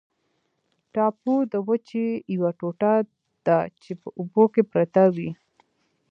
[0.93, 2.93] ټاپو د وچې یوه ټوټه
[3.45, 5.29] ده چې په اوبو کې پرته وي.